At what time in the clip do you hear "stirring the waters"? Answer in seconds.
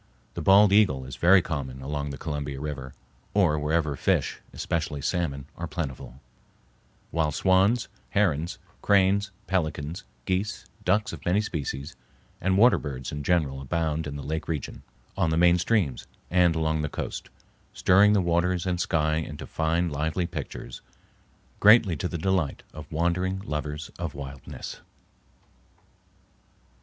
17.71-18.65